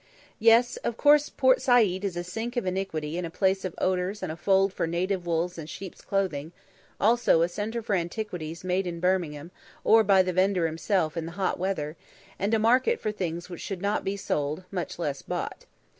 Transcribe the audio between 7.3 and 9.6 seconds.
a centre for antiquities made in Birmingham,